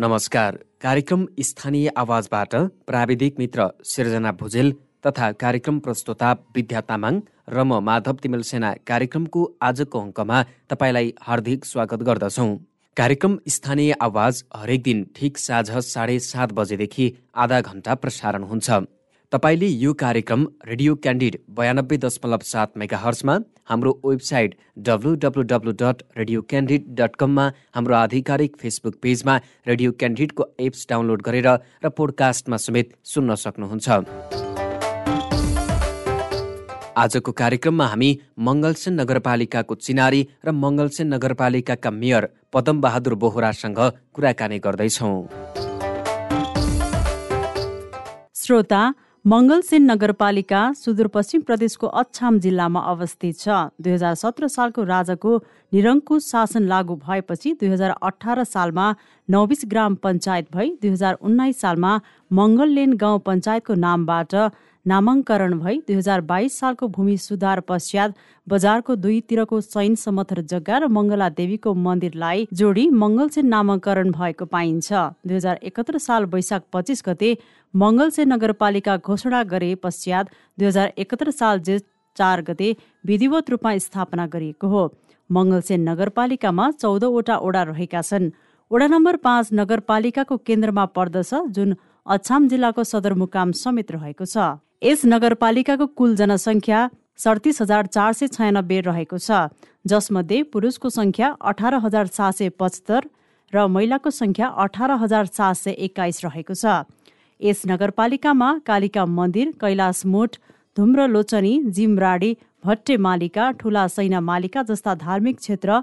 [0.00, 2.54] नमस्कार। कार्यक्रम स्थानीय आवाजबाट
[2.86, 4.72] प्राविधिक मित्र सिर्जना भुजेल
[5.06, 11.64] तथा कार्यक्रम प्रस्तुता विद्या तामाङ र म माधव तिमेल सेना कार्यक्रमको आजको अङ्कमा तपाईँलाई हार्दिक
[11.64, 12.50] स्वागत गर्दछौँ।
[12.96, 18.70] कार्यक्रम स्थानीय आवाज हरेक दिन ठिक साँझ साढे सात बजेदेखि आधा घन्टा प्रसारण हुन्छ।
[19.32, 23.38] तपाईँले यो कार्यक्रम रेडियो क्यान्डिड बयानब्बे दशमलव सात मेगा हर्समा
[23.70, 24.56] हाम्रो website
[24.88, 30.86] W W W dot radio candid dot कममा हाम्रो आधिकारिक फेसबुक पेजमा रेडियो क्यान्डिडको एप्स
[30.90, 31.48] डाउनलोड गरेर
[31.84, 34.49] र पोडकास्टमा समेत सुन्न सक्नुहुन्छ।
[37.00, 38.10] आजको कार्यक्रममा हामी
[38.46, 43.80] मङ्गलसेन नगरपालिकाको चिनारी र मङ्गलसेन नगरपालिकाका मेयर पदमबहादुर बोहरासँग
[44.14, 45.14] कुराकानी गर्दैछौँ।
[48.42, 48.82] श्रोता
[49.24, 55.32] मङ्गलसेन नगरपालिका सुदूरपश्चिम प्रदेशको अछाम जिल्लामा अवस्थित छ। दुई हजार सत्र सालको राजाको
[55.72, 58.86] निरङ्कुश शासन लागू भएपछि दुई हजार अठार सालमा
[59.28, 61.92] नौबिस ग्राम पञ्चायत भई दुई हजार उन्नाइस सालमा
[62.38, 64.34] मङ्गललेन गाउँ पञ्चायतको नामबाट
[64.86, 68.14] नामाङ्करण भई दुई हजार बाइस सालको भूमि सुधार पश्चात
[68.46, 74.88] बजारको दुईतिरको सैन समथर जग्गा र मङ्गला देवीको मन्दिरलाई जोडी मङ्गलसेन नामाकरण भएको पाइन्छ।
[75.26, 77.30] दुई हजार एकहत्तर साल वैशाख पच्चिस गते
[77.74, 81.84] मङ्गलसेन नगरपालिका घोषणा गरे पश्चात दुई हजार एकहत्तर साल जेठ
[82.16, 82.68] चार गते
[83.06, 84.82] विधिवत रूपमा स्थापना गरिएको हो।
[85.30, 88.32] मङ्गलसेन नगरपालिकामा चौधवटा ओडा रहेका छन्।
[88.70, 91.76] ओडा नम्बर पाँच नगरपालिकाको केन्द्रमा पर्दछ जुन
[92.06, 94.36] अछाम जिल्लाको सदरमुकाम समेत रहेको छ।
[94.82, 96.78] यस नगरपालिकाको कुल जनसङ्ख्या
[97.22, 99.40] सडतिस हजार चार सय छयानब्बे रहेको छ
[99.84, 103.08] जसमध्ये पुरुषको सङ्ख्या अठार हजार सात सय पचहत्तर
[103.52, 106.78] र महिलाको सङ्ख्या अठार हजार सात सय एक्काइस रहेको छ।
[107.40, 110.40] यस नगरपालिकामा कालिका मन्दिर कैलाश मुठ
[110.76, 112.32] धुम्रलोचनी जिमराडी
[112.64, 115.80] भट्टे मालिका ठुला सैना मालिका जस्ता धार्मिक क्षेत्र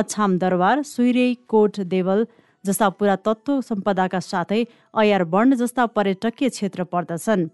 [0.00, 2.26] अछाम दरबार सुइरे कोट देवल
[2.64, 4.66] जस्ता पुरातत्व सम्पदाका साथै
[5.02, 7.48] अयार वर्ण जस्ता पर्यटकीय क्षेत्र पर्दछन्।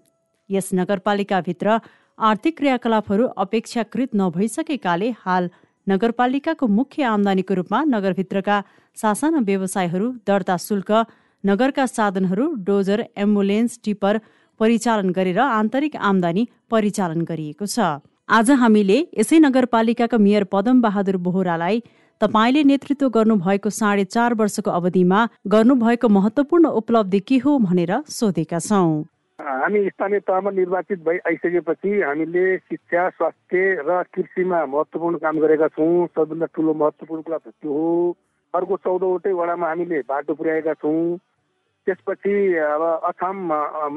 [0.50, 1.78] यस नगरपालिकाभित्र
[2.18, 5.50] आर्थिक क्रियाकलापहरू अपेक्षाकृत नभइसकेकाले हाल
[5.86, 8.62] नगरपालिकाको मुख्य आमदानीको रूपमा नगरभित्रका
[8.96, 10.90] सासाना व्यवसायहरू दर्ता शुल्क
[11.44, 14.18] नगरका साधनहरू डोजर एम्बुलेन्स टिपर
[14.60, 17.88] परिचालन गरेर आन्तरिक आमदानी परिचालन गरिएको छ।
[18.28, 21.82] आज हामीले यसै नगरपालिकाका मेयर पदम बहादुर बोहरालाई
[22.20, 29.04] तपाईँले नेतृत्व गर्नुभएको साढे चार वर्षको अवधिमा गर्नुभएको महत्वपूर्ण उपलब्धि के हो भनेर सोधेका छौँ।
[29.38, 36.06] हामी स्थानीय तहमा निर्वाचित भइ आइसकेपछि हामीले शिक्षा स्वास्थ्य र कृषिमा महत्त्वपूर्ण काम गरेका छौँ।
[36.14, 38.14] सबभन्दा ठुलो महत्त्वपूर्ण कुरा त्यो हो।
[38.54, 41.18] अर्को चौधवटै वडामा हामीले बाटो पुर्याएका छौँ।
[41.86, 43.36] त्यसपछि अब असम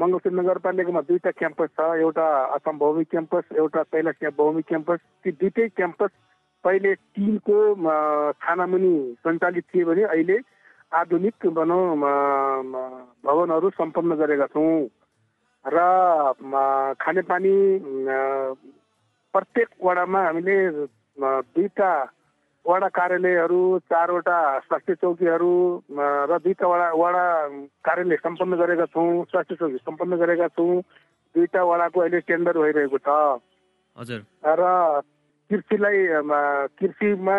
[0.02, 2.26] मङ्गलसुर नगरपालिकामा दुईवटा क्याम्पस छ। एउटा
[2.58, 6.10] असम भौमिक क्याम्पस एउटा कैलाश भौमिक क्याम्पस। ती दुइटै क्याम्पस
[6.64, 7.58] पहिले टिनको
[8.42, 10.38] छानामुनि सञ्चालित थिए भने अहिले
[10.98, 11.84] आधुनिक भनौँ
[13.24, 14.88] भवनहरू सम्पन्न गरेका छौँ।
[15.68, 15.78] र
[17.00, 17.56] खानेपानी
[19.34, 20.56] प्रत्येक वडामा हामीले
[21.18, 21.90] दुईवटा
[22.64, 25.52] वडा कार्यालयहरू चारवटा स्वास्थ्य चौकीहरू
[26.30, 27.24] र दुईवटा वडा वडा
[27.84, 30.80] कार्यालय सम्पन्न गरेका छौँ स्वास्थ्य चौकी सम्पन्न गरेका छौँ।
[31.34, 33.08] दुईवटा वडाको अहिले टेन्डर भइरहेको छ।
[33.96, 34.20] हजुर।
[34.60, 34.62] र
[35.50, 35.98] कृषिलाई
[36.76, 37.36] कृषिमा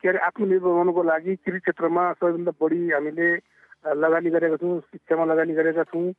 [0.00, 3.28] के अरे आत्मनिर्भर हुनुको लागि कृषि क्षेत्रमा सबैभन्दा बढी हामीले
[4.02, 6.12] लगानी गरेका छौँ शिक्षामा लगानी गरेका छौँ।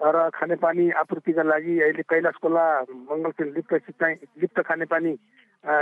[0.00, 2.64] र खानेपानी आपूर्तिका लागि अहिले कैलाश खोला
[3.10, 5.12] मङ्गलसिल लिप्त सिँचाइ लिप्त खानेपानी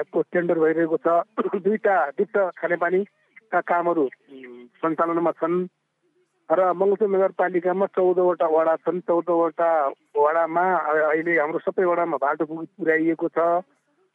[0.08, 1.06] को टेन्डर भइरहेको छ।
[1.64, 4.08] दुईवटा लिप्त खानेपानीका कामहरू
[4.80, 5.56] सञ्चालनमा छन्।
[6.48, 9.70] र मङ्गलसिल नगरपालिकामा चौधवटा वडा छन्। चौधवटा
[10.16, 10.64] वडामा
[11.12, 13.38] अहिले हाम्रो सबै वडामा बाटो पुर्याइएको छ।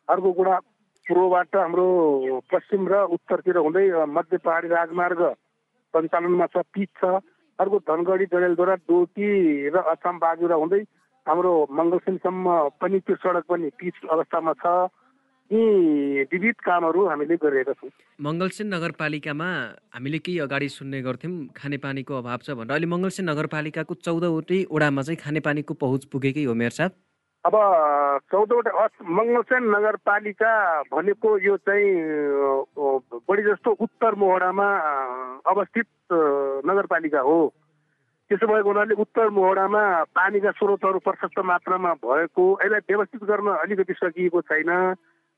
[0.09, 0.55] अर्को कुरा
[1.05, 1.85] पूर्वबाट हाम्रो
[2.49, 5.21] पश्चिम र उत्तरतिर हुँदै मध्य पहाडी राजमार्ग
[5.93, 7.21] सञ्चालनमा छ पिच छ।
[7.59, 9.27] अर्को धनगढी डडेलधोरा डोटी
[9.69, 10.81] र अछाम बाजुरा हुँदै
[11.27, 12.45] हाम्रो मङ्गलसेनसम्म
[12.81, 14.65] पनि त्यो सडक पनि पिच अवस्थामा छ।
[15.51, 15.61] यी
[16.31, 17.89] विविध कामहरू हामीले गरिरहेका छौँ।
[18.23, 19.49] मङ्गलसेन नगरपालिकामा
[19.93, 25.19] हामीले केही अगाडि सुन्ने गर्थ्यौँ खानेपानीको अभाव छ भनेर। अहिले मङ्गलसेन नगरपालिकाको चौधवटै ओडामा चाहिँ
[25.19, 26.91] खानेपानीको पहुँच पुगेकै हो मेयर साहब।
[27.45, 27.55] अब
[28.31, 28.71] चौधवटा
[29.17, 30.51] मङ्गलसेन नगरपालिका
[30.93, 31.89] भनेको यो चाहिँ
[33.25, 34.67] बढी जस्तो उत्तर मोहडामा
[35.49, 35.87] अवस्थित
[36.69, 37.39] नगरपालिका हो।
[38.29, 39.83] त्यसो भएको हुनाले उत्तर मोहडामा
[40.13, 44.71] पानीका स्रोतहरू प्रशस्त मात्रामा भएको यसलाई व्यवस्थित गर्न अलिकति सकिएको छैन।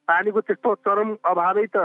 [0.08, 1.78] पानीको त्यस्तो चरम अभावै त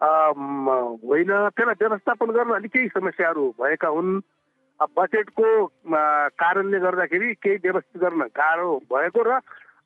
[0.00, 4.20] होइन। त्यसलाई व्यवस्थापन गर्न अलिक केही समस्याहरू भएका हुन्।
[4.96, 5.48] बजेटको
[6.38, 9.38] कारणले गर्दाखेरि केही व्यवस्थित गर्न गाह्रो भएको र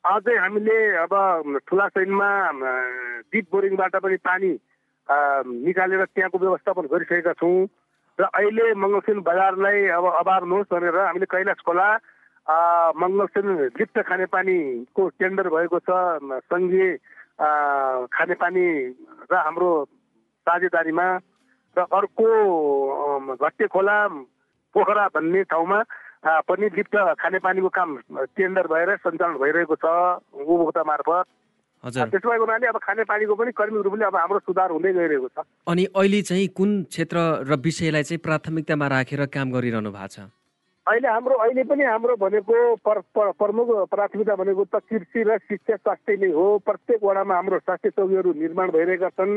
[0.05, 1.13] अझै हामीले अब
[1.67, 2.29] ठुला सैनमा
[3.31, 4.51] डिप बोरिङबाट पनि पानी
[5.65, 7.67] निकालेर त्यहाँको व्यवस्थापन गरिसकेका छौँ।
[8.19, 11.87] र अहिले मङ्गलसेन बजारलाई अब अभार्नुहोस् भनेर हामीले कैलाश खोला
[12.97, 13.47] मङ्गलसेन
[13.77, 15.89] लिप्त खानेपानीको टेन्डर भएको छ
[16.49, 16.87] सङ्घीय
[18.09, 18.67] खानेपानी
[19.29, 19.71] र हाम्रो
[20.47, 21.07] साझेदारीमा।
[21.77, 22.27] र अर्को
[23.37, 23.97] घट्टे खोला
[24.77, 25.79] पोखरा भन्ने ठाउँमा
[26.45, 27.89] पनि लिप्त खानेपानीको काम
[28.37, 29.85] टेन्डर भएर सञ्चालन भइरहेको छ
[30.37, 31.25] उपभोक्ता मार्फत।
[31.83, 35.83] त्यसो भएको हुनाले अब खानेपानीको पनि कर्मीहरू पनि अब हाम्रो सुधार हुँदै गइरहेको छ। अनि
[35.93, 37.17] अहिले चाहिँ कुन क्षेत्र
[37.49, 40.17] र विषयलाई चाहिँ प्राथमिकतामा राखेर काम गरिरहनु भएको छ?
[40.87, 46.31] अहिले हाम्रो अहिले पनि हाम्रो भनेको प्रमुख प्राथमिकता भनेको त कृषि र शिक्षा स्वास्थ्य नै
[46.33, 49.33] हो। प्रत्येक वडामा हाम्रो स्वास्थ्य चौकीहरू निर्माण भइरहेका छन्।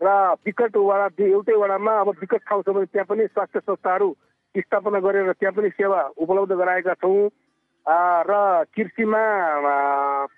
[0.00, 0.08] र
[0.46, 4.08] विकट वडा एउटै वडामा अब विकट ठाउँ छ भने त्यहाँ पनि स्वास्थ्य संस्थाहरू
[4.56, 7.28] स्थापना गरेर त्यहाँ पनि सेवा उपलब्ध गराएका छौँ।
[7.86, 8.32] र
[8.74, 9.22] कृषिमा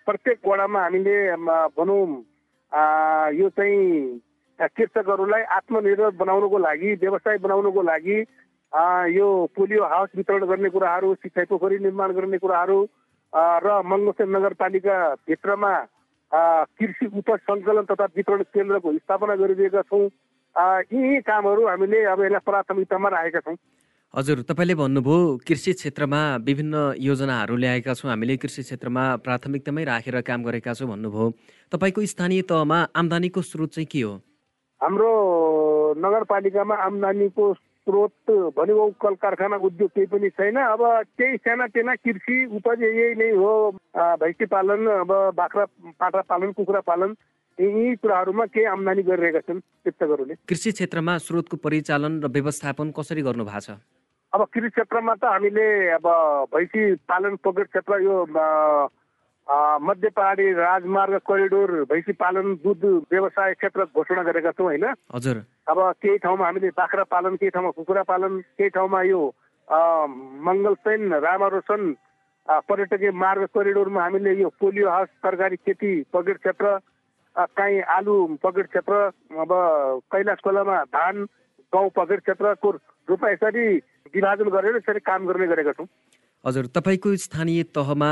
[0.04, 1.16] प्रत्येक वडामा हामीले
[1.76, 2.06] भनौँ
[3.34, 4.20] यो चाहिँ
[4.76, 8.18] कृषकहरूलाई आत्मनिर्भर बनाउनुको लागि व्यवसाय बनाउनुको लागि
[9.14, 12.78] यो पोलियो हाउस वितरण गर्ने कुराहरू सिँचाइ पोखरी निर्माण गर्ने कुराहरू
[13.32, 15.72] र मङ्गलसेन नगरपालिकाभित्रमा
[16.80, 20.08] कृषि उपज सङ्कलन तथा वितरण केन्द्रको स्थापना गरिदिएका छौँ।
[20.92, 23.56] यी कामहरू हामीले अब यसलाई प्राथमिकतामा राखेका छौँ।
[24.16, 30.40] हजुर तपाईँले भन्नुभयो कृषि क्षेत्रमा विभिन्न योजनाहरू ल्याएका छौँ। हामीले कृषि क्षेत्रमा प्राथमिकतामै राखेर काम
[30.42, 31.26] गरेका छौँ भन्नुभयो।
[31.68, 34.12] तपाईँको स्थानीय तहमा आम्दानीको स्रोत चाहिँ के हो?
[34.80, 35.12] हाम्रो
[36.00, 40.80] नगरपालिकामा आम्दानीको स्रोत भनेको कल कारखाना उद्योग केही पनि छैन। अब
[41.12, 43.52] त्यही सानातिना कृषि उपज यही नै हो।
[44.16, 45.64] भैँसी पालन अब बाख्रा
[46.00, 47.12] पाठा पालन कुखुरा पालन
[47.58, 53.44] यी कुराहरूमा केही आम्दानी गरिरहेका छन्। कृषकहरूले कृषि क्षेत्रमा स्रोतको परिचालन र व्यवस्थापन कसरी गर्नु
[53.44, 53.76] भएको छ?
[54.32, 56.06] अब कृषि क्षेत्रमा त हामीले अब
[56.54, 58.16] भैँसी पालन पकेट क्षेत्र यो
[59.78, 64.84] मध्य पहाडी राजमार्ग करिडोर भैँसी पालन दुध व्यवसाय क्षेत्र घोषणा गरेका छौँ होइन?
[65.14, 65.36] हजुर।
[65.70, 69.22] अब केही ठाउँमा हामीले बाख्रा पालन केही ठाउँमा कुखुरा पालन केही ठाउँमा यो
[70.42, 71.94] मङ्गलसेन रामारोसन
[72.48, 76.76] पर्यटकीय मार्ग करिडोरमा हामीले यो पोलियो हाउस तरकारी खेती पकेट क्षेत्र
[77.56, 78.94] काहीँ आलु पकेट क्षेत्र
[79.42, 79.50] अब
[80.12, 81.26] कैलाश खोलामा धान
[81.72, 82.70] गाउँ पकेट क्षेत्रको
[83.08, 83.66] रूपमा यसरी
[84.14, 85.86] विभाजन गरेर यसरी काम गर्ने गरेका छौँ।
[86.44, 88.10] हजुर तपाईँको स्थानीय तहमा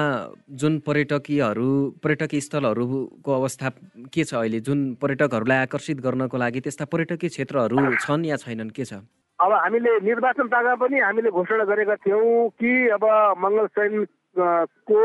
[0.61, 1.69] जुन पर्यटकीयहरू
[2.03, 3.69] पर्यटकीय स्थलहरूको अवस्था
[4.11, 4.61] के छ अहिले?
[4.61, 8.99] जुन पर्यटकहरूलाई आकर्षित गर्नको लागि त्यस्ता पर्यटकीय क्षेत्रहरू छन् या छैनन् के छ?
[9.39, 13.05] अब हामीले निर्वाचन तागा पनि हामीले घोषणा गरेका थियौँ कि अब
[13.39, 15.00] मङ्गलसेनको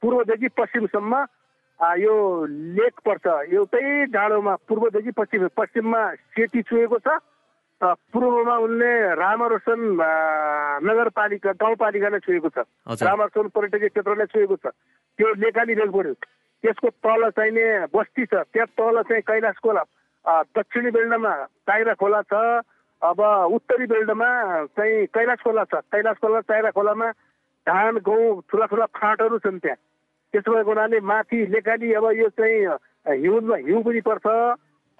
[0.00, 1.12] पूर्वदेखि पश्चिमसम्म
[1.80, 2.14] यो
[2.46, 6.02] लेक पर्छ। एउटै डाँडोमा पूर्वदेखि पश्चिम पश्चिममा
[6.32, 7.08] सेती छुएको छ।
[7.80, 9.80] पूर्वमा उनले रामरोसन
[10.80, 14.72] नगरपालिका गाउँपालिकालाई छुएको छ। रामरोसन पर्यटकीय क्षेत्रलाई छुएको छ।
[15.18, 16.14] त्यो लेखाली रेल पऱ्यो
[16.64, 19.82] त्यसको तल चाहिने बस्ती छ। त्यहाँ तल चाहिँ कैलाश खोला
[20.56, 21.32] दक्षिणी बेल्टमा
[21.68, 22.64] टाइरा खोला छ।
[23.04, 23.20] अब
[23.52, 24.28] उत्तरी बेल्टमा
[24.72, 27.08] चाहिँ कैलाश खोला छ। कैलाश खोला टाइरा खोलामा
[27.68, 29.76] धान गहुँ ठुला ठुला फाँटहरू छन् त्यहाँ।
[30.32, 32.58] त्यसो भएको हुनाले माथि लेखाली अब यो चाहिँ
[33.22, 34.26] हिउँमा हिउँ पनि पर्छ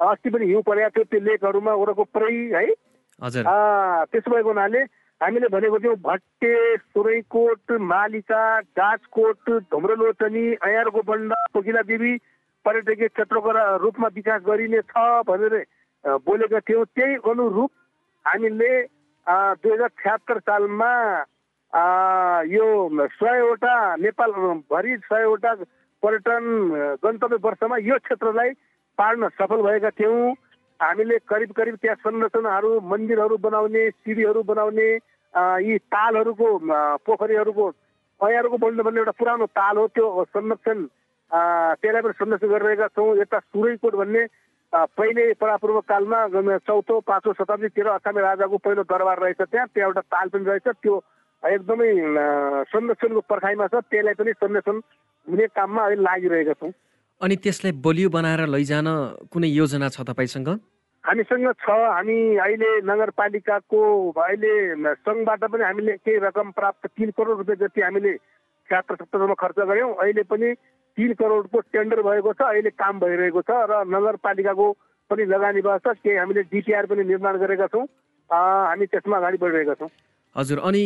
[0.00, 2.66] अस्ति पनि हिउँ परेको थियो त्यो लेकहरूमा वरको पुरै है?
[3.20, 4.80] त्यसो भएको हुनाले
[5.20, 8.42] हामीले भनेको थियौँ भट्टे सुरैकोट मालिका
[8.76, 12.12] गाजकोट धुम्रलोचनी अयारको बन्ड कोकिला देवी
[12.64, 13.50] पर्यटकीय क्षेत्रको
[13.82, 14.92] रूपमा विकास गरिनेछ
[15.28, 15.54] भनेर
[16.04, 17.70] बोलेका थियौँ। त्यही अनुरूप
[18.26, 18.70] हामीले
[19.26, 20.90] दुई हजार छ्यात्तर सालमा
[21.72, 25.54] यो सयवटा नेपालभरि सयवटा
[26.02, 26.44] पर्यटन
[27.02, 28.50] गन्तव्य वर्षमा यो क्षेत्रलाई
[28.98, 30.34] पार्न सफल भएका थियौँ
[30.80, 34.88] हामीले करिब करिब त्यहाँ संरचनाहरू मन्दिरहरू बनाउने सिडीहरू बनाउने
[35.60, 36.48] यी तालहरूको
[37.04, 40.86] पोखरीहरूको बोल्नु भन्ने एउटा पुरानो ताल हो त्यो संरक्षण
[41.30, 44.24] त्यसलाई पनि संरक्षण गरिरहेका छौँ यता सुरैकोट भन्ने
[44.72, 46.20] पहिले परापूर्व कालमा
[46.58, 51.00] चौथो पाँचौँ शताब्दीतिर असामी राजाको पहिलो दरबार रहेछ त्यहाँ त्यहाँ एउटा ताल पनि रहेछ त्यो
[51.42, 51.90] एकदमै
[52.72, 54.76] संरक्षणको पर्खाइमा छ त्यसलाई पनि संरक्षण
[55.26, 56.72] हुने काममा अहिले लागिरहेका छौँ।
[57.20, 58.88] अनि त्यसलाई बलियो बनाएर लैजान
[59.32, 60.48] कुनै योजना छ तपाईँसँग?
[61.04, 64.54] हामीसँग छ हामी अहिले नगरपालिकाको अहिले
[65.06, 68.12] सङ्घबाट पनि हामीले केही रकम प्राप्त तिन करोड रुपियाँ जति हामीले
[68.68, 70.48] छ्यात्तर सत्तरमा खर्च गऱ्यौँ अहिले पनि
[70.98, 74.66] तिन करोडको टेन्डर भएको छ अहिले काम भइरहेको छ र नगरपालिकाको
[75.10, 77.86] पनि लगानी भएको छ केही हामीले डिपिआर पनि निर्माण गरेका छौँ।
[78.30, 79.90] हामी त्यसमा अगाडि बढिरहेका छौँ।
[80.36, 80.84] हजुर अनि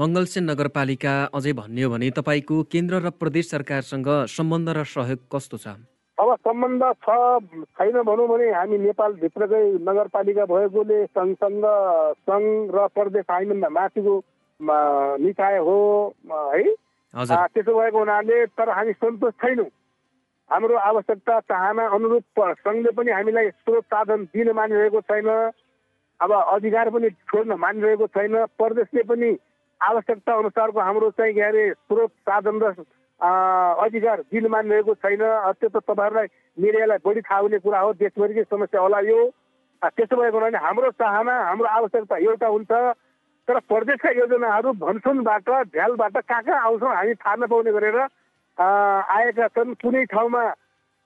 [0.00, 5.58] मङ्गलसेन नगरपालिका अझै भन्ने हो भने तपाईँको केन्द्र र प्रदेश सरकारसँग सम्बन्ध र सहयोग कस्तो
[5.58, 5.66] छ?
[6.18, 7.16] अब सम्बन्ध छ
[7.74, 11.66] छैन भनौँ भने हामी नेपालभित्रकै नगरपालिका भएकोले सङ्घसँग
[12.30, 12.46] सङ्घ
[12.76, 14.14] र प्रदेश आइनभन्दा माथिको
[15.26, 15.78] निकाय हो
[16.54, 16.62] है?
[17.50, 19.70] त्यसो भएको हुनाले तर हामी सन्तोष छैनौँ।
[20.50, 25.28] हाम्रो आवश्यकता चाहना अनुरूप सङ्घले पनि हामीलाई स्रोत साधन दिन मानिरहेको छैन।
[26.20, 29.30] अब अधिकार पनि छोड्न मानिरहेको छैन। प्रदेशले पनि
[29.80, 32.74] आवश्यकता अनुसारको हाम्रो चाहिँ के अरे स्रोत साधन र
[33.84, 35.22] अधिकार दिन मानिरहेको छैन।
[35.58, 36.26] त्यो त तपाईँहरूलाई
[36.58, 39.20] मिडियालाई बढी थाहा हुने कुरा हो। देशभरिकै समस्या होला यो।
[39.82, 42.72] त्यसो भएको हुनाले हाम्रो चाहना हाम्रो आवश्यकता एउटा हुन्छ।
[43.48, 47.98] तर प्रदेशका योजनाहरू भन्सुनबाट झ्यालबाट कहाँ कहाँ आउँछौँ हामी थाहा नपाउने गरेर
[48.56, 50.42] आएका छन्। कुनै ठाउँमा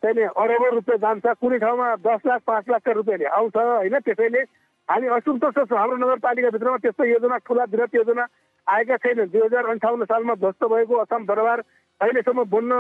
[0.03, 4.43] चाहिँ अरबौँ रुपियाँ जान्छ कुनै ठाउँमा दस लाख पाँच लाखका रुपियाँले आउँछ। होइन त्यसैले
[4.89, 8.25] हामी असन्तुष्ट छौँ हाम्रो नगरपालिकाभित्रमा त्यस्तो योजना ठुला बृहत योजना
[8.67, 11.61] आएका छैन दुई हजार अन्ठाउन्न सालमा ध्वस्त भएको असम दरबार
[12.01, 12.73] अहिलेसम्म बन्न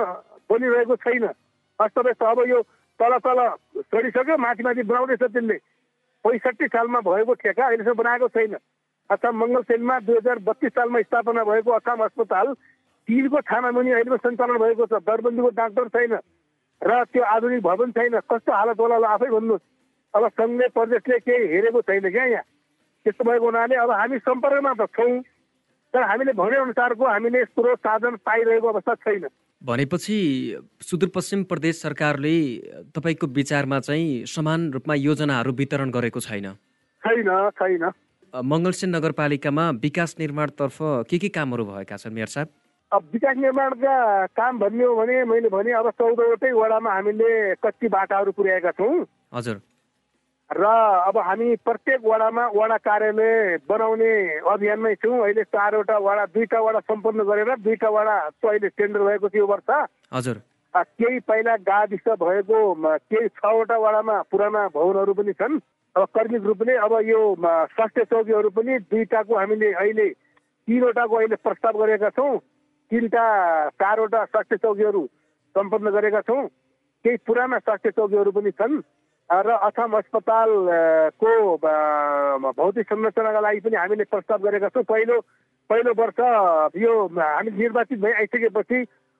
[0.50, 1.26] बनिरहेको छैन
[1.78, 2.62] अस्तव्यस्त अब यो
[3.00, 3.40] तल तल
[3.86, 5.56] चढिसक्यो माथि माथि बनाउँदैछ त्यसले
[6.24, 8.56] पैँसठी सालमा भएको ठेका अहिलेसम्म बनाएको छैन
[9.10, 12.52] असम मङ्गल सेनमा दुई हजार बत्तिस सालमा स्थापना भएको असम अस्पताल
[13.08, 16.20] तिनको छानामुनि अहिलेमा सञ्चालन भएको छ दरबन्दीको डाक्टर छैन
[16.82, 19.64] र त्यो आधुनिक भवन छैन कस्तो हालत होला आफै भन्नुहोस्
[20.14, 22.44] अब सङ्घले प्रदेशले केही हेरेको छैन क्या यहाँ?
[23.04, 25.20] त्यस्तो भएको हुनाले अब हामी सम्पर्कमा त छौँ।
[25.94, 29.28] तर हामीले भनेअनुसारको हामीले स्रोत साधन पाइरहेको अवस्था छैन।
[29.62, 30.16] भनेपछि
[30.80, 32.34] सुदूरपश्चिम प्रदेश सरकारले
[32.94, 36.52] तपाईँको विचारमा चाहिँ समान रूपमा योजनाहरू वितरण गरेको छैन?
[37.02, 37.84] छैन छैन।
[38.34, 40.78] मङ्गलसेन नगरपालिकामा विकास निर्माणतर्फ
[41.10, 42.48] के के कामहरू भएका छन् मेयर साहब?
[42.92, 48.32] अब विकास निर्माणका काम भन्ने हो भने मैले भने अब चौधवटै वडामा हामीले कति बाटाहरू
[48.32, 49.56] पुर्याएका छौँ। हजुर।
[50.50, 54.12] र अब हामी प्रत्येक वडामा वडा कार्यालय बनाउने
[54.48, 59.46] अभियानमै छौँ। अहिले चारवटा वडा दुईटा वडा सम्पन्न गरेर दुईटा वडाको अहिले टेन्डर भएको थियो
[59.46, 59.70] वर्ष।
[60.12, 60.36] हजुर।
[60.74, 62.58] केही पहिला गाविस भएको
[62.96, 65.60] केही छवटा वडामा पुराना भवनहरू पनि छन्।
[65.96, 67.20] अब कर्मिक रूपले अब यो
[67.76, 72.36] स्वास्थ्य चौकीहरू पनि दुईटाको हामीले अहिले तिनवटाको अहिले प्रस्ताव गरेका छौँ।
[72.90, 73.24] तिनवटा
[73.76, 75.02] चारवटा स्वास्थ्य चौकीहरू
[75.54, 76.46] सम्पन्न गरेका छौँ।
[77.04, 78.80] केही पुराना स्वास्थ्य चौकीहरू पनि छन्।
[79.28, 85.20] र असम अस्पतालको भौतिक संरचनाका लागि पनि हामीले प्रस्ताव गरेका छौँ। पहिलो
[85.70, 86.18] पहिलो वर्ष
[86.80, 88.78] यो हामी निर्वाचित भइ आइसकेपछि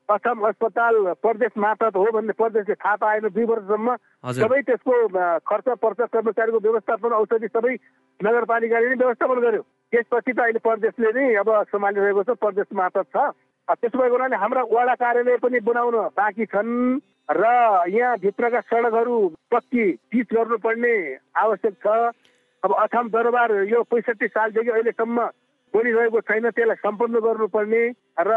[0.09, 3.89] असम अस्पताल प्रदेश मार्फत हो भन्ने प्रदेशले थाहा पाएन दुई वर्षसम्म।
[4.33, 4.95] सबै त्यसको
[5.45, 7.75] खर्च पर्च कर्मचारीको व्यवस्थापन औषधि सबै
[8.21, 9.63] नगरपालिकाले नै व्यवस्थापन गर्यो।
[9.93, 13.17] त्यसपछि त अहिले प्रदेशले नै अब सम्हालिरहेको छ प्रदेश मार्फत छ।
[13.69, 16.97] त्यसो भएको हुनाले हाम्रा वडा कार्यालय पनि बनाउन बाँकी छन्।
[17.29, 17.45] र
[17.89, 19.17] यहाँभित्रका सडकहरू
[19.53, 20.95] पक्की पिच गर्नुपर्ने
[21.37, 21.87] आवश्यक छ।
[22.63, 25.19] अब अछाम दरबार यो पैँसठी सालदेखि अहिलेसम्म
[25.75, 27.83] बनिरहेको छैन त्यसलाई सम्पन्न गर्नुपर्ने
[28.19, 28.33] र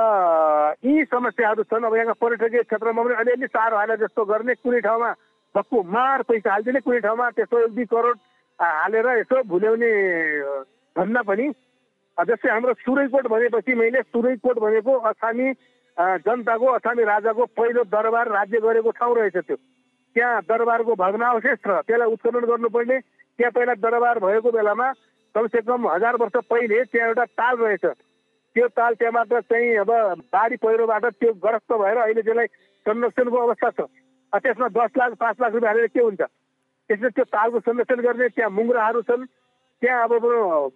[0.83, 5.12] यी समस्याहरू छन्। अब यहाँका पर्यटकीय क्षेत्रमा पनि अलिअलि साह्रो हाले जस्तो गर्ने कुनै ठाउँमा
[5.55, 8.17] भक्कु मार पैसा हालिदिने कुनै ठाउँमा त्यसो एक दुई करोड
[8.60, 9.91] हालेर यसो भुल्याउने
[10.95, 11.48] भन्दा पनि।
[12.17, 15.48] जस्तै हाम्रो सुरैकोट भनेपछि मैले सुरैकोट भनेको अछामी
[15.98, 19.55] जनताको अछामी राजाको पहिलो दरबार राज्य गरेको ठाउँ रहेछ त्यो।
[20.15, 24.88] त्यहाँ दरबारको भग्नावशेष छ त्यसलाई उत्खनन गर्नुपर्ने। त्यहाँ पहिला दरबार भएको बेलामा
[25.36, 27.86] कमसे कम हजार वर्ष पहिले त्यहाँ एउटा ताल रहेछ।
[28.55, 29.91] त्यो ताल त्यहाँबाट चाहिँ अब
[30.31, 32.48] बाढी पहिरोबाट त्यो ग्रस्त भएर अहिले त्यसलाई
[32.86, 33.79] संरक्षणको अवस्था छ।
[34.33, 36.21] त्यसमा दस लाख पाँच लाख रुपियाँ हालेर के हुन्छ?
[36.89, 39.24] त्यसले त्यो तालको संरक्षण गर्ने त्यहाँ मुङ्राहरू छन्।
[39.81, 40.13] त्यहाँ अब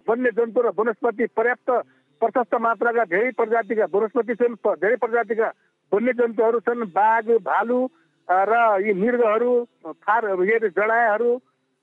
[0.08, 1.70] वन्य जन्तु र वनस्पति पर्याप्त
[2.20, 5.48] प्रशस्त मात्राका धेरै प्रजातिका वनस्पति छन् धेरै प्रजातिका
[5.92, 7.78] वन्यजन्तुहरू छन् बाघ भालु
[8.28, 8.54] र
[8.86, 9.52] यी मृगहरू
[10.02, 10.22] फार
[10.76, 11.30] जडायाहरू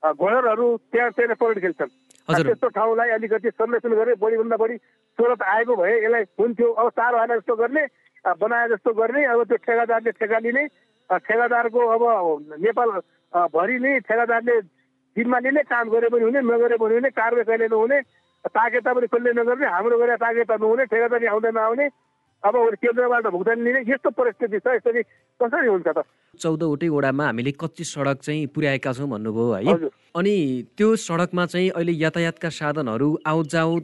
[0.02, 1.92] घोडरहरू त्यहाँ त्यहाँ परेड खेल्छन्।
[2.28, 7.36] त्यस्तो ठाउँलाई अलिकति संरक्षण गरे बढीभन्दा बढी स्रोत आएको भए यसलाई हुन्थ्यो अब चार हाना
[7.36, 7.84] जस्तो गर्ने
[8.24, 10.64] बनाए जस्तो गर्ने अब त्यो ठेगादारले ठेगा लिने
[11.24, 12.02] ठेगादारको अब
[12.64, 12.90] नेपाल
[13.54, 14.60] भरि नै ठेगादारले
[15.16, 17.98] जिम्मा लिने काम गरे पनि हुने नगरे पनि हुने कारवाही कहिले नहुने
[18.48, 21.86] ताकेता पनि कसले नगर्ने हाम्रो गरेर ताकेता नहुने ठेगादारी आउँदैन आउने
[22.44, 25.02] अब केन्द्रबाट भुक्तानी लिने यस्तो परिस्थिति छ यसरी
[25.40, 26.04] कसरी हुन्छ त?
[26.36, 30.34] चौधवटै वडामा हामीले कच्ची सडक चाहिँ पुर्याएका छौँ भन्नुभयो है। अनि
[30.76, 33.82] त्यो सडकमा चाहिँ अहिले यातायातका साधनहरू आउट जाउत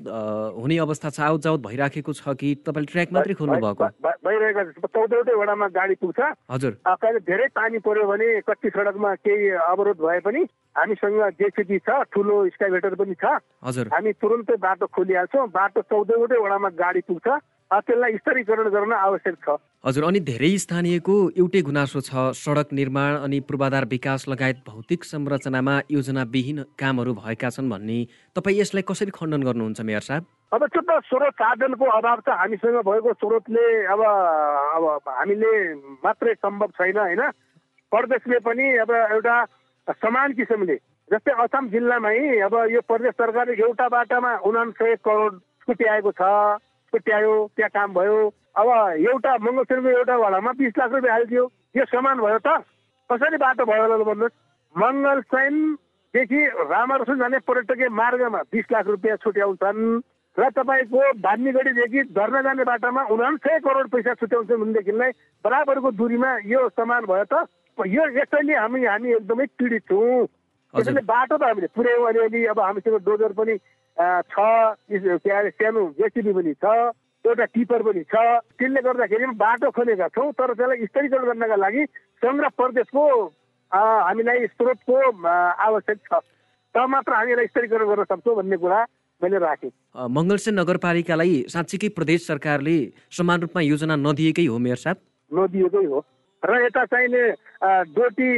[0.60, 3.84] हुने अवस्था छ आउट जाउत भइराखेको छ कि तपाईँले ट्र्याक मात्रै खोल्नु भएको
[4.28, 9.98] भइरहेका चौधवटै वडामा गाडी पुग्छ। हजुर। कहिले धेरै पानी पर्यो भने कच्ची सडकमा केही अवरोध
[10.04, 10.44] भए पनि
[10.80, 16.68] हामीसँग जेसिबी छ ठुलो स्काइभेटर पनि छ। हजुर। हामी तुरन्तै बाटो खोलिहाल्छौँ। बाटो चौधवटै वडामा
[16.80, 17.28] गाडी पुग्छ
[17.70, 19.48] त्यसलाई स्तरीकरण गर्न आवश्यक छ।
[19.86, 25.74] हजुर अनि धेरै स्थानीयको एउटै गुनासो छ। सडक निर्माण अनि पूर्वाधार विकास लगायत भौतिक संरचनामा
[25.86, 27.98] योजनाविहीन कामहरू भएका छन् भन्ने
[28.36, 30.22] तपाईँ यसलाई कसरी खण्डन गर्नुहुन्छ मेयर साहब?
[30.50, 35.52] अब त्यो त स्रोत साधनको अभाव त हामीसँग भएको स्रोतले अब अब हामीले
[36.02, 37.22] मात्रै सम्भव छैन होइन?
[37.92, 39.36] प्रदेशले पनि अब एउटा
[39.88, 40.76] समान किसिमले।
[41.10, 46.22] जस्तै असम जिल्लामै अब यो प्रदेश सरकारले एउटा बाटामा उनासय करोड छुट्याएको छ
[46.92, 48.16] छुट्यायो त्यहाँ काम भयो।
[48.56, 48.68] अब
[49.10, 51.44] एउटा मङ्गलसेनको एउटा वडामा बिस लाख रुपियाँ हालिदियो।
[51.76, 52.48] यो समान भयो त?
[53.10, 54.38] कसरी बाटो भयो होला भन्नुहोस्।
[54.74, 60.02] मङ्गलसैनदेखि रामरसुन जाने पर्यटकीय मार्गमा बिस लाख रुपियाँ छुट्याउँछन्।
[60.38, 65.10] र तपाईँको धान्नीगढीदेखि धर्ना जाने बाटोमा उनासय करोड पैसा छुट्याउँछ भनेदेखिलाई
[65.44, 67.50] बराबरको दूरीमा यो समान भयो त?
[67.78, 70.26] यो यसैले हामी हामी एकदमै पीडित छौँ
[70.74, 73.54] त्यसैले बाटो त हामीले पुर्यायौँ अलिअलि अब हामीसँग डोजर पनि
[74.30, 74.36] छ
[74.90, 76.66] के अरे सानो जेसिबी पनि छ
[77.24, 78.14] एउटा टिपर पनि छ।
[78.58, 81.82] त्यसले गर्दाखेरि बाटो खोलेका छौँ तर त्यसलाई स्तरीकरण गर्नका लागि
[82.24, 83.02] सङ्घ प्रदेशको
[83.72, 84.96] हामीलाई स्रोतको
[85.66, 86.12] आवश्यक छ।
[86.74, 88.78] त मात्र हामीलाई स्तरीकरण गर्न सक्छौँ भन्ने कुरा
[89.20, 89.70] मैले राखेँ।
[90.16, 92.76] मङ्गलसेन नगरपालिकालाई साँच्चीकै प्रदेश सरकारले
[93.18, 94.96] समान रूपमा योजना नदिएकै हो मेयर साहब?
[95.30, 96.00] नदिएकै हो।
[96.40, 97.22] र यता चाहिने
[97.92, 98.30] डोटी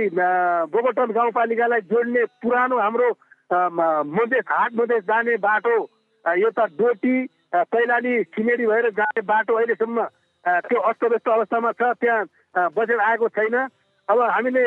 [0.74, 3.08] बोगटन गाउँपालिकालाई जोड्ने पुरानो हाम्रो
[3.52, 5.76] मधेस हाट मधेस जाने बाटो
[6.24, 7.14] यता डोटी
[7.54, 10.06] कैलाली छिमेडी भएर जाने बाटो अहिलेसम्म
[10.66, 13.54] त्यो अस्तव्यस्त अवस्थामा छ त्यहाँ बजेट आएको छैन।
[14.08, 14.62] अब हामीले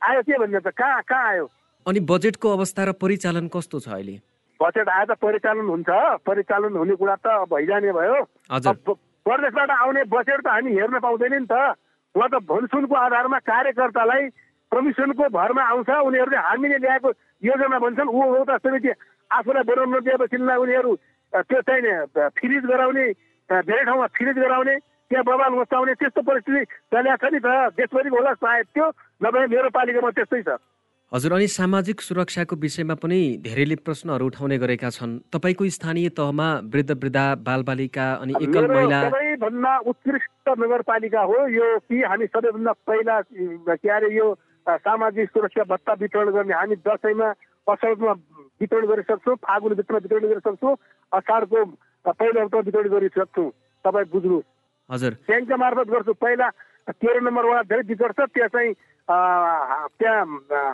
[0.00, 0.72] आयो के भन्ने त?
[0.72, 1.44] कहाँ कहाँ आयो?
[1.86, 4.16] अनि बजेटको अवस्था र परिचालन कस्तो छ अहिले?
[4.60, 5.90] बजेट आए त परिचालन हुन्छ।
[6.24, 8.18] परिचालन हुने कुरा त भइजाने भयो।
[8.48, 11.76] प्रदेशबाट आउने बजेट त हामी हेर्न पाउँदैन नि त।
[12.14, 14.28] उहाँ त भनसुनको आधारमा कार्यकर्तालाई
[14.72, 17.10] कमिसनको भरमा आउँछ उनीहरूले हामीले ल्याएको
[17.42, 18.90] योजना भन्छन् उपभोक्ता समिति
[19.30, 20.92] आफूलाई बनाउन नदिएपछिलाई उनीहरू
[21.32, 23.06] त्यो चाहिँ फ्रिज गराउने
[23.50, 24.74] धेरै ठाउँमा फ्रिज गराउने
[25.10, 28.86] त्यहाँ बबाल मचाउने त्यस्तो परिस्थिति चलिरहेको छ नि त देशभरिको होला सायद त्यो
[29.22, 30.50] नभए मेरो पालिकामा त्यस्तै छ।
[31.14, 36.90] हजुर अनि सामाजिक सुरक्षाको विषयमा पनि धेरैले प्रश्नहरू उठाउने गरेका छन्। तपाईँको स्थानीय तहमा वृद्ध
[36.90, 43.88] वृद्धा बालबालिका अनि एकल महिला सबैभन्दा उत्कृष्ट नगरपालिका हो यो कि हामी सबैभन्दा पहिला के
[43.94, 44.26] अरे यो
[44.66, 47.28] सामाजिक सुरक्षा भत्ता वितरण गर्ने हामी दसैँमा
[47.66, 48.12] असलमा
[48.58, 50.74] वितरण गरिसक्छौँ फागुन भित्रमा वितरण गरिसक्छौँ
[51.12, 51.64] असारको
[52.10, 53.50] पहिलो हप्ता वितरण गरिसक्छौँ।
[53.84, 54.50] तपाईँ बुझ्नुहोस्।
[54.90, 56.48] हजुर। ब्याङ्कका मार्फत गर्छु। पहिला
[56.90, 58.74] तेह्र नम्बरवाला धेरै विकट छ त्यहाँ चाहिँ
[59.08, 60.24] त्यहाँ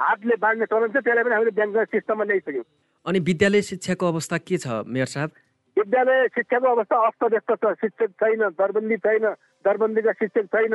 [0.07, 2.65] हातले बाँड्ने चलन छ त्यसलाई पनि हामीले ब्याङ्क सिस्टममा ल्याइसक्यौँ
[3.07, 5.31] अनि विद्यालय शिक्षाको अवस्था के छ मेयर साहब?
[5.77, 9.25] विद्यालय शिक्षाको अवस्था अस्तव्यस्त छ शिक्षक छैन दरबन्दी छैन
[9.65, 10.75] दरबन्दीका शिक्षक छैन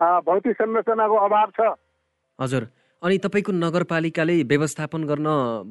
[0.00, 1.72] भौतिक संरचनाको अभाव छ
[2.38, 2.66] हजुर।
[3.02, 5.28] अनि तपाईँको नगरपालिकाले व्यवस्थापन गर्न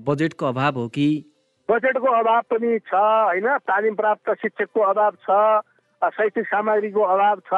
[0.07, 1.07] बजेटको अभाव हो कि?
[1.69, 3.47] बजेटको अभाव पनि छ होइन?
[3.69, 7.53] तालिम प्राप्त शिक्षकको अभाव छ शैक्षिक सामग्रीको अभाव छ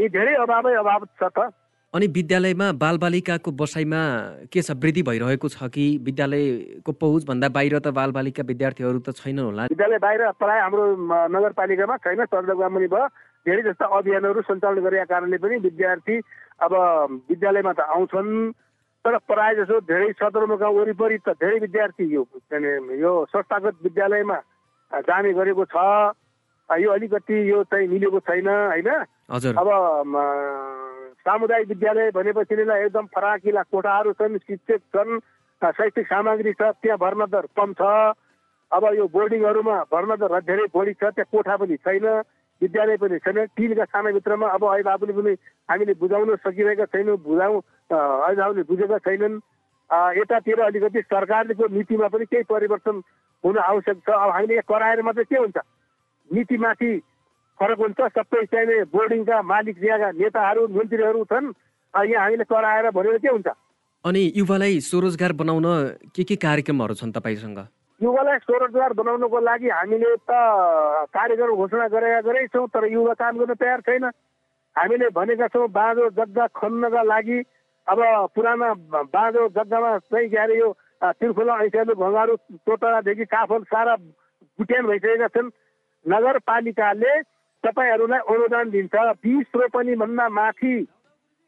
[0.00, 1.50] यी धेरै अभावै अभाव छ त।
[1.94, 4.00] अनि विद्यालयमा बालबालिकाको बसाइमा
[4.50, 4.74] के छ?
[4.82, 9.62] वृद्धि भइरहेको छ कि विद्यालयको पहुँचभन्दा बाहिर त बालबालिका विद्यार्थीहरू त छैनन् होला?
[9.70, 10.84] विद्यालय बाहिर प्राय हाम्रो
[11.30, 13.06] नगरपालिकामा छैन चन्द्रगामनी भयो।
[13.46, 16.16] धेरै जस्ता अभियानहरू सञ्चालन गरेका कारणले पनि विद्यार्थी
[16.66, 16.72] अब
[17.30, 18.30] विद्यालयमा त आउँछन्।
[19.04, 22.26] तर प्राय जसो धेरै सदरमुकाम वरिपरि त धेरै विद्यार्थी यो
[22.98, 24.38] यो संस्थागत विद्यालयमा
[25.06, 25.76] जाने गरेको छ।
[26.80, 28.88] यो अलिकति यो चाहिँ मिलेको छैन होइन?
[29.30, 29.68] अब
[31.26, 35.18] सामुदायिक विद्यालय भनेपछि एकदम फराकिला कोठाहरू छन् शिक्षक छन्
[35.62, 38.12] शैक्षिक सामग्री छ त्यहाँ भर्ना दर कम छ।
[38.70, 42.06] अब यो बोर्डिङहरूमा भर्ना दर धेरै बढी छ त्यहाँ कोठा पनि छैन
[42.62, 45.32] विद्यालय पनि छैन। टिनका सानाभित्रमा अब अहिले पनि
[45.70, 47.60] हामीले बुझाउन सकिरहेका छैनौँ बुझाउँ
[47.90, 49.40] अहिले बुझेका छैनन्।
[50.18, 53.00] यतातिर अलिकति सरकारको नीतिमा पनि केही परिवर्तन
[53.44, 55.58] हुन आवश्यक छ। अब हामीले यहाँ कराएर मात्रै के हुन्छ?
[56.30, 56.92] नीतिमाथि
[57.64, 61.46] फरक हुन्छ। सबै चाहिने बोर्डिङका मालिक यहाँका नेताहरू मन्त्रीहरू छन्।
[61.94, 63.48] यहाँ हामीले कराएर भनेर के हुन्छ?
[64.04, 65.66] अनि युवालाई स्वरोजगार बनाउन
[66.12, 67.58] के के कार्यक्रमहरू छन् तपाईँसँग?
[68.00, 70.30] युवालाई स्वरोजगार बनाउनको लागि हामीले त
[71.08, 74.04] कार्यक्रम घोषणा गरेका गरेकै छौँ तर युवा काम गर्न तयार छैन।
[74.76, 77.38] हामीले भनेका छौँ बाँझो जग्गा खन्नका लागि
[77.88, 77.98] अब
[78.34, 78.68] पुराना
[79.08, 80.68] बाँझो जग्गामा चाहिँ के अरे यो
[81.00, 82.34] त्रिफुला ऐसियालु भङ्गारू
[82.66, 83.94] तोतरादेखि काफल सारा
[84.58, 85.48] बुट्यान भइसकेका छन्।
[86.04, 87.12] नगरपालिकाले
[87.64, 90.74] तपाईँहरूलाई अनुदान दिन्छ बिस रोपनी भन्दा माथि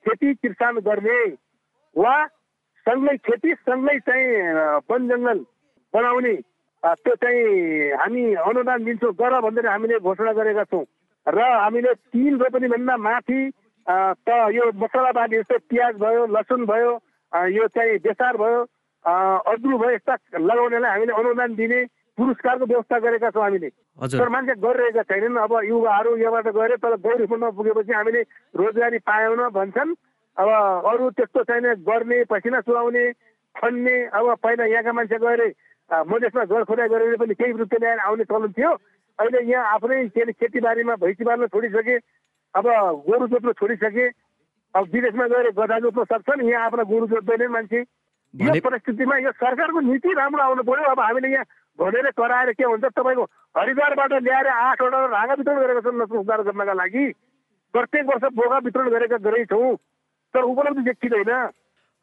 [0.07, 1.18] खेती किसान गर्ने
[1.96, 2.16] वा
[2.87, 4.26] सँगै खेती सँगै चाहिँ
[4.88, 5.38] वन जङ्गल
[5.94, 6.35] बनाउने
[6.83, 10.85] त्यो चाहिँ हामी अनुदान दिन्छौँ गर भनेर हामीले घोषणा गरेका छौँ।
[11.26, 13.40] र हामीले तिन रोपनी भन्दा माथि
[13.87, 16.92] त यो मसलाबाली जस्तै प्याज भयो लसुन भयो
[17.50, 18.61] यो चाहिँ बेसार भयो
[19.05, 21.81] अदरु भयो यस्ता लगाउनेलाई हामीले अनुदान दिने
[22.18, 23.68] पुरस्कारको व्यवस्था गरेका छौँ हामीले।
[24.09, 28.20] तर मान्छे गरिरहेका छैनन्। अब युवाहरू यहाँबाट गएर तर गौरीपुरमा पुगेपछि हामीले
[28.57, 29.94] रोजगारी पाएन भन्छन्।
[30.37, 30.48] अब
[30.90, 33.05] अरू त्यस्तो छैन। गर्ने पसिना चुहाउने
[33.55, 35.42] खन्ने अब पहिला यहाँका मान्छे गएर
[35.90, 38.72] मधेसमा खोदाइ गरेर पनि केही रुपियाँ ल्याएर आउने चलन थियो।
[39.18, 41.96] अहिले यहाँ आफ्नै के अरे खेतीबारीमा भैँसी बार्न छोडिसके
[42.55, 42.66] अब
[43.07, 44.07] गोरु जोत्न छोडिसके
[44.74, 47.81] अब विदेशमा गएर गधा जोत्न सक्छन्। यहाँ आफ्ना गुरु जोत्दैनन् मान्छे।
[48.37, 51.44] यो परिस्थितिमा यो सरकारको नीति राम्रो आउनु पर्यो अब हामीले यहाँ
[51.79, 53.25] भनेर कराएर के हुन्छ तपाईँको
[53.57, 57.07] हरिद्वारबाट ल्याएर आठवटा रागा वितरण गरेका छन् नस्ल सुधार गर्नका लागि।
[57.75, 59.75] प्रत्येक वर्ष बोगा वितरण गरेका गरेछौँ
[60.35, 61.33] तर उपलब्धि देखिँदैन।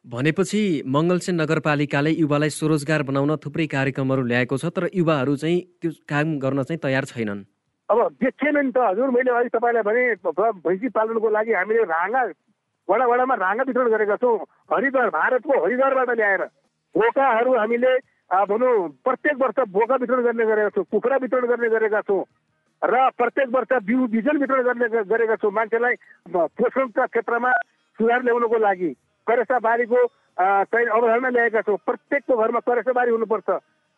[0.04, 6.38] भनेपछि मङ्गलसेन नगरपालिकाले युवालाई स्वरोजगार बनाउन थुप्रै कार्यक्रमहरू ल्याएको छ तर युवाहरू चाहिँ त्यो काम
[6.38, 7.42] गर्न चाहिँ तयार छैनन्।
[7.88, 10.02] अब देखिएन नि त। हजुर मैले अहिले तपाईँलाई भने
[10.60, 12.22] भैँसी पालनको लागि हामीले राँगा
[12.88, 14.38] वडा वडामा राँगा वितरण गरेका छौँ।
[14.72, 16.42] हरिद्वार भारतको हरिद्वारबाट ल्याएर
[16.94, 17.92] बोकाहरू हामीले
[18.48, 22.24] भनौँ प्रत्येक वर्ष बोका वितरण गर्ने गरेका छौँ कुखुरा वितरण गर्ने गरेका छौँ
[22.82, 25.94] र प्रत्येक वर्ष बिउ बिजन वितरण गर्ने गरेका छौँ। मान्छेलाई
[26.28, 27.50] पोषणका क्षेत्रमा
[27.98, 28.90] सुधार ल्याउनको लागि
[29.26, 30.00] करेसा बारीको
[30.36, 33.48] चाहिँ अवधारणा ल्याएका छौँ। प्रत्येकको घरमा करेसा बारी हुनुपर्छ।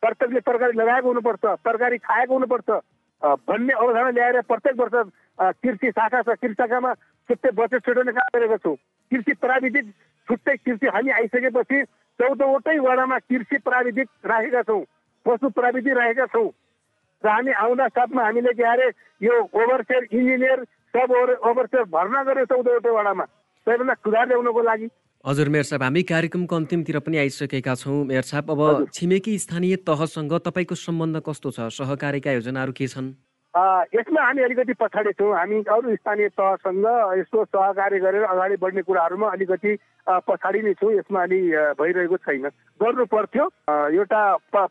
[0.03, 2.71] प्रत्येकले तरकारी लगाएको हुनुपर्छ तरकारी खाएको हुनुपर्छ।
[3.49, 4.95] भन्ने अवधारणा ल्याएर प्रत्येक वर्ष
[5.65, 6.93] कृषि शाखा छ कृषि शाखामा
[7.29, 8.77] छुट्टै बचत छुट्याउने काम गरेका छौँ?
[9.11, 9.87] कृषि प्राविधिक
[10.29, 11.79] छुट्टै कृषि हामी आइसकेपछि
[12.19, 14.83] चौधवटै वडामा कृषि प्राविधिक राखेका छौँ
[15.27, 16.49] पशु प्राविधिक राखेका छौँ।
[17.25, 18.89] र हामी आउँदा साथमा हामीले के अरे
[19.27, 20.59] यो ओभरसेयर इन्जिनियर
[20.95, 21.11] सब
[21.51, 23.25] ओभरसेयर भर्ना गर्यो चौधवटै वडामा।
[23.67, 24.89] सबैभन्दा सुधार ल्याउनको लागि।
[25.25, 30.33] हजुर मेयर साहब हामी कार्यक्रमको अन्तिमतिर पनि आइसकेका छौँ। मेयर साहब अब छिमेकी स्थानीय तहसँग
[30.47, 31.59] तपाईँको सम्बन्ध कस्तो छ?
[31.75, 33.11] सहकारीका योजनाहरू के छन्?
[33.57, 36.87] यसमा हामी अलिकति पछाडि छौँ। हामी अरू स्थानीय तहसँग
[37.19, 39.73] यसको सहकार्य गरेर अगाडि बढ्ने कुराहरूमा अलिकति
[40.29, 41.41] पछाडि नै छौँ। यसमा अलि
[41.81, 42.49] भइरहेको छैन।
[42.81, 43.45] गर्नु पर्थ्यो
[43.97, 44.21] एउटा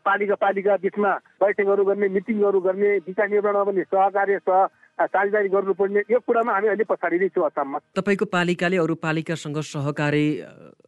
[0.05, 6.19] पालिका पालिका बिचमा बैठकहरू गर्ने मिटिङहरू गर्ने दिशा निर्माणमा पनि सहकार्य सह साझेदारी गर्नुपर्ने यो
[6.21, 10.27] कुरामा हामी अलि पछाडि नै छौँ असममा। तपाईँको पालिकाले अरू पालिकासँग सहकारी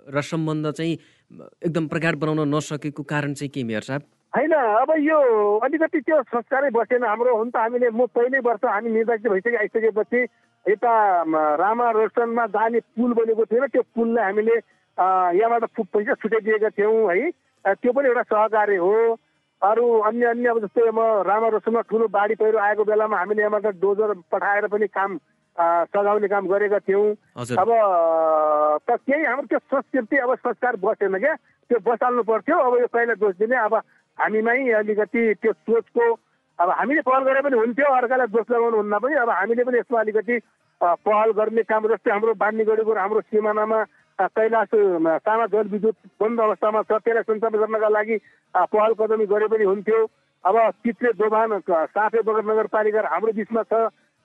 [0.07, 0.93] र सम्बन्ध चाहिँ
[1.65, 4.01] एकदम प्रगाड बनाउन नसकेको कारण चाहिँ के मेयर साहब?
[4.33, 5.19] होइन अब यो
[5.63, 10.21] अलिकति त्यो संस्कारै बसेन हाम्रो हुन त हामीले म पहिल्यै वर्ष हामी निर्वाचित भइसके आइसकेपछि
[10.65, 10.91] यता
[11.57, 14.55] रामा रोशनमा जाने पुल बनेको थिएन त्यो पुललाई हामीले
[15.39, 17.31] यहाँबाट पैसा छुट्याइदिएका थियौँ है।
[17.79, 18.93] त्यो पनि एउटा सहकार्य हो।
[19.61, 23.79] अरू अन्य अन्य अब जस्तै म रामा रोशनमा ठुलो बाढी पहिरो आएको बेलामा हामीले यहाँबाट
[23.79, 25.17] डोजर पठाएर पनि काम
[25.57, 27.07] सघाउने काम गरेका थियौँ।
[27.57, 27.69] अब
[28.85, 31.33] त केही हाम्रो त्यो संस्कृति अब संस्कार बसेन क्या।
[31.69, 33.73] त्यो बसाल्नु पर्थ्यो। अब यो पहिला दोष दिने। अब
[34.17, 36.05] हामीमै अलिकति त्यो सोचको
[36.59, 39.99] अब हामीले पहल गरे पनि हुन्थ्यो अर्कालाई दोष लगाउनु हुन्न पनि अब हामीले पनि यसमा
[39.99, 40.39] अलिकति
[40.81, 43.79] पहल गर्ने काम जस्तै हाम्रो बानीगढीको हाम्रो सिमानामा
[44.19, 44.69] कैलाश
[45.21, 48.17] साना जलविद्युत बन्द अवस्थामा छ त्यसलाई सञ्चालन गर्नका लागि
[48.73, 49.99] पहल कदमी गरे पनि हुन्थ्यो।
[50.43, 53.73] अब चित्रे दोभान साफे बगर नगरपालिका हाम्रो बिचमा छ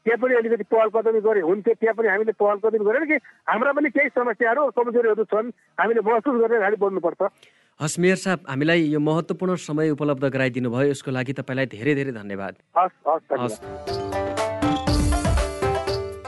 [0.07, 3.17] त्यहाँ पनि अलिकति पहल कदमी गरे हुन्थ्यो त्यहाँ पनि हामीले पहल कदमी गरेर कि
[3.49, 7.23] हाम्रा पनि केही समस्याहरू कमजोरीहरू छन् हामीले महसुस गरेर अगाडि बढ्नुपर्छ।
[7.81, 12.13] हस् मेयर साहब हामीलाई यो महत्त्वपूर्ण समय उपलब्ध गराइदिनु भयो। यसको लागि तपाईँलाई धेरै धेरै
[12.13, 13.57] धन्यवाद। हस्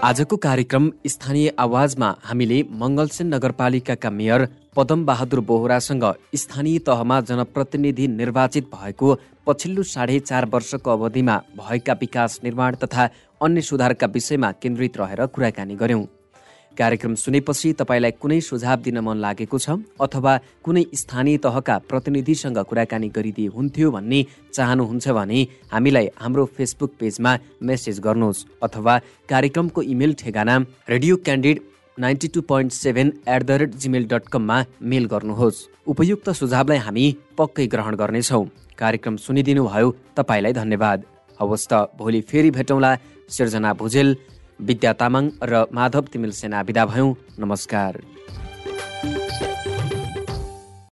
[0.05, 6.05] आजको कार्यक्रम स्थानीय आवाजमा हामीले मङ्गलसेन नगरपालिकाका मेयर पदम बहादुर बोहरासँग
[6.43, 9.15] स्थानीय तहमा जनप्रतिनिधि निर्वाचित भएको
[9.47, 13.09] पछिल्लो साढे चार वर्षको अवधिमा भएका विकास निर्माण तथा
[13.41, 16.05] अन्य सुधारका विषयमा केन्द्रित रहेर कुराकानी गर्यौं
[16.79, 20.33] कार्यक्रम सुनेपछि तपाईँलाई कुनै सुझाव दिन मन लागेको छ अथवा
[20.65, 24.21] कुनै स्थानीय तहका प्रतिनिधिसँग कुराकानी गरिदिए हुन्थ्यो भन्ने
[24.55, 25.41] चाहनुहुन्छ भने
[25.73, 27.33] हामीलाई हाम्रो फेसबुक पेजमा
[27.63, 28.95] मेसेज गर्नुहोस् अथवा
[29.29, 30.59] कार्यक्रमको इमेल ठेगाना
[30.89, 31.61] radio candid
[31.99, 37.05] ninety two point seven at the rate gmail dot कममा मेल गर्नुहोस्। उपयुक्त सुझावलाई हामी
[37.39, 38.45] पक्कै ग्रहण गर्नेछौँ।
[38.79, 41.05] कार्यक्रम सुनिदिनु भयो तपाईँलाई धन्यवाद।
[41.39, 42.93] हवस् त भोलि फेरि भेटौँला।
[43.31, 44.09] सिर्जना भुजेल
[44.61, 48.13] विद्या तामाङ र माधव तिमिल सेना विदा भयौँ। नमस्कार।